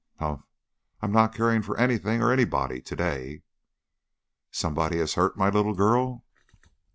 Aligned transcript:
"Humph! 0.17 0.41
I'm 1.03 1.11
not 1.11 1.31
caring 1.35 1.61
for 1.61 1.77
anything 1.77 2.23
or 2.23 2.31
anybody 2.31 2.81
to 2.81 2.95
day." 2.95 3.43
"Somebody 4.49 4.97
has 4.97 5.13
hurt 5.13 5.37
my 5.37 5.49
little 5.49 5.75
girl." 5.75 6.25